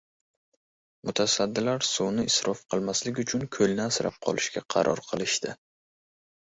[1.09, 5.59] Mutasaddilar suvni isrof qilmaslik uchun koʻlni asrab qolishga qaror qilishdi.